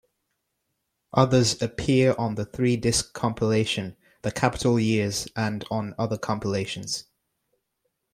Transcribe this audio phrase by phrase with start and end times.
[1.13, 7.05] Others appear on the three-disc compilation "The Capitol Years" and on other compilations.